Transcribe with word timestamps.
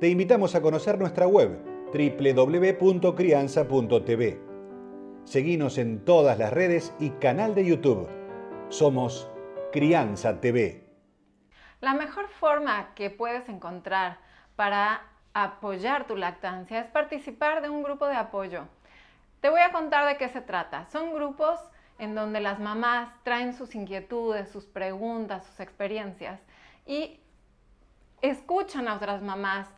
Te 0.00 0.08
invitamos 0.08 0.54
a 0.54 0.62
conocer 0.62 0.96
nuestra 0.96 1.26
web 1.26 1.60
www.crianza.tv. 1.92 4.40
Seguinos 5.24 5.76
en 5.76 6.04
todas 6.04 6.38
las 6.38 6.52
redes 6.52 6.94
y 7.00 7.10
canal 7.10 7.56
de 7.56 7.66
YouTube. 7.66 8.08
Somos 8.68 9.28
Crianza 9.72 10.40
TV. 10.40 10.84
La 11.80 11.94
mejor 11.94 12.28
forma 12.28 12.94
que 12.94 13.10
puedes 13.10 13.48
encontrar 13.48 14.18
para 14.54 15.02
apoyar 15.34 16.06
tu 16.06 16.14
lactancia 16.14 16.78
es 16.78 16.86
participar 16.86 17.60
de 17.60 17.68
un 17.68 17.82
grupo 17.82 18.06
de 18.06 18.14
apoyo. 18.14 18.68
Te 19.40 19.50
voy 19.50 19.62
a 19.62 19.72
contar 19.72 20.06
de 20.06 20.16
qué 20.16 20.28
se 20.28 20.42
trata. 20.42 20.86
Son 20.92 21.12
grupos 21.12 21.58
en 21.98 22.14
donde 22.14 22.38
las 22.38 22.60
mamás 22.60 23.08
traen 23.24 23.52
sus 23.52 23.74
inquietudes, 23.74 24.48
sus 24.48 24.64
preguntas, 24.64 25.44
sus 25.44 25.58
experiencias 25.58 26.40
y 26.86 27.18
escuchan 28.22 28.88
a 28.88 28.94
otras 28.94 29.22
mamás, 29.22 29.68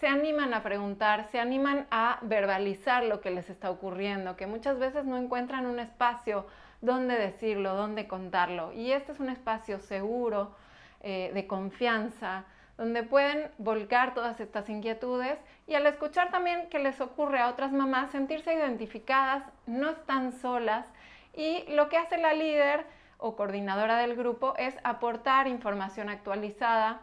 se 0.00 0.08
animan 0.08 0.54
a 0.54 0.62
preguntar, 0.62 1.28
se 1.30 1.38
animan 1.38 1.86
a 1.90 2.18
verbalizar 2.22 3.04
lo 3.04 3.20
que 3.20 3.30
les 3.30 3.50
está 3.50 3.70
ocurriendo, 3.70 4.34
que 4.34 4.46
muchas 4.46 4.78
veces 4.78 5.04
no 5.04 5.18
encuentran 5.18 5.66
un 5.66 5.78
espacio 5.78 6.46
donde 6.80 7.18
decirlo, 7.18 7.74
donde 7.74 8.08
contarlo. 8.08 8.72
Y 8.72 8.92
este 8.92 9.12
es 9.12 9.20
un 9.20 9.28
espacio 9.28 9.78
seguro, 9.78 10.56
eh, 11.02 11.30
de 11.34 11.46
confianza, 11.46 12.44
donde 12.78 13.02
pueden 13.02 13.50
volcar 13.58 14.14
todas 14.14 14.40
estas 14.40 14.70
inquietudes 14.70 15.38
y 15.66 15.74
al 15.74 15.84
escuchar 15.84 16.30
también 16.30 16.70
que 16.70 16.78
les 16.78 16.98
ocurre 17.02 17.38
a 17.38 17.50
otras 17.50 17.70
mamás, 17.70 18.10
sentirse 18.10 18.54
identificadas, 18.54 19.44
no 19.66 19.90
están 19.90 20.32
solas 20.32 20.86
y 21.34 21.64
lo 21.74 21.90
que 21.90 21.98
hace 21.98 22.16
la 22.16 22.32
líder 22.32 22.86
o 23.18 23.36
coordinadora 23.36 23.98
del 23.98 24.16
grupo 24.16 24.54
es 24.56 24.74
aportar 24.82 25.46
información 25.46 26.08
actualizada 26.08 27.02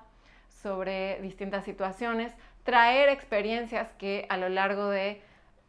sobre 0.62 1.22
distintas 1.22 1.66
situaciones, 1.66 2.34
traer 2.64 3.10
experiencias 3.10 3.92
que 3.94 4.26
a 4.30 4.38
lo 4.38 4.50
largo 4.50 4.90
de 4.90 5.22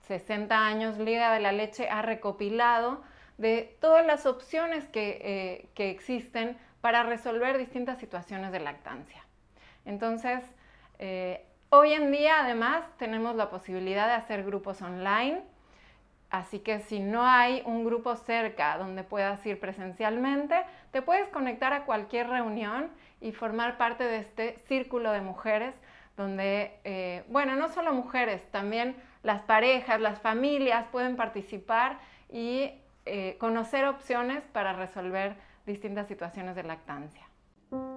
60 0.07 0.67
años 0.67 0.99
Liga 0.99 1.33
de 1.33 1.41
la 1.41 1.53
Leche 1.53 1.89
ha 1.91 2.03
recopilado 2.03 3.03
de 3.37 3.77
todas 3.81 4.05
las 4.05 4.27
opciones 4.27 4.87
que, 4.89 5.69
eh, 5.77 5.91
existen 5.91 6.57
para 6.81 7.03
resolver 7.03 7.59
distintas 7.59 7.99
situaciones 7.99 8.51
de 8.51 8.61
lactancia. 8.61 9.25
Entonces, 9.85 10.43
eh, 10.99 11.45
hoy 11.71 11.93
en 11.93 12.11
día 12.11 12.41
además 12.41 12.85
tenemos 12.99 13.37
la 13.37 13.51
posibilidad 13.51 14.07
de 14.09 14.15
hacer 14.15 14.43
grupos 14.45 14.83
online 14.83 15.43
Así 16.31 16.59
que 16.59 16.81
si 16.81 17.01
no 17.01 17.25
hay 17.25 17.63
un 17.65 17.85
grupo 17.85 18.15
cerca 18.17 18.77
donde 18.77 19.03
puedas 19.03 19.45
ir 19.47 19.59
presencialmente, 19.59 20.57
te 20.91 21.01
puedes 21.01 21.27
conectar 21.29 21.73
a 21.73 21.85
cualquier 21.85 22.29
reunión 22.29 22.91
y 23.21 23.33
formar 23.33 23.79
parte 23.79 24.05
de 24.05 24.19
este 24.19 24.59
círculo 24.67 25.11
de 25.13 25.23
mujeres 25.23 25.75
donde, 26.17 26.79
eh, 26.85 27.25
bueno, 27.29 27.57
no 27.57 27.69
solo 27.69 27.95
mujeres, 27.95 28.43
también 28.51 28.97
las 29.23 29.41
parejas, 29.43 30.01
las 30.01 30.21
familias 30.21 30.87
pueden 30.91 31.17
participar 31.17 31.99
y 32.31 32.73
eh, 33.07 33.37
conocer 33.39 33.87
opciones 33.87 34.43
para 34.53 34.75
resolver 34.75 35.37
distintas 35.65 36.09
situaciones 36.09 36.57
de 36.57 36.65
lactancia. 36.65 37.23